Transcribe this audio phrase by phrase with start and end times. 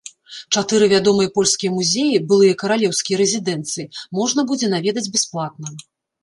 [0.59, 3.85] Чатыры вядомыя польскія музеі, былыя каралеўскія рэзідэнцыі,
[4.21, 5.77] можна будзе наведаць бясплатна.